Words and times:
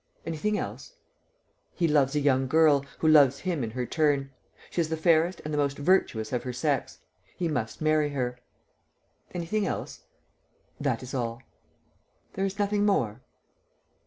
"Anything 0.25 0.57
else?" 0.57 0.93
"He 1.75 1.87
loves 1.87 2.15
a 2.15 2.19
young 2.19 2.47
girl, 2.47 2.83
who 2.97 3.07
loves 3.07 3.41
him 3.41 3.63
in 3.63 3.69
her 3.69 3.85
turn. 3.85 4.31
She 4.71 4.81
is 4.81 4.89
the 4.89 4.97
fairest 4.97 5.43
and 5.45 5.53
the 5.53 5.59
most 5.59 5.77
virtuous 5.77 6.33
of 6.33 6.41
her 6.41 6.51
sex. 6.53 6.97
He 7.37 7.47
must 7.47 7.81
marry 7.81 8.09
her." 8.09 8.39
"Anything 9.35 9.67
else?" 9.67 10.05
"That 10.79 11.03
is 11.03 11.13
all." 11.13 11.43
"There 12.33 12.45
is 12.47 12.57
nothing 12.57 12.83
more?" 12.83 13.21